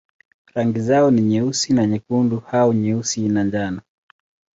Rangi 0.55 0.79
zao 0.81 1.11
ni 1.11 1.21
nyeusi 1.21 1.73
na 1.73 1.85
nyekundu 1.85 2.43
au 2.51 2.73
nyeusi 2.73 3.29
na 3.29 3.43
njano. 3.43 3.81